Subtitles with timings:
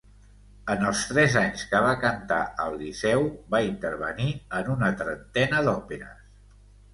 [0.75, 3.21] En els tres anys que va cantar al Liceu
[3.57, 4.27] va intervenir
[4.63, 6.27] en una trentena d'òperes.